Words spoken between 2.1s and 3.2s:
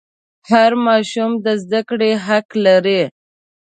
حق لري.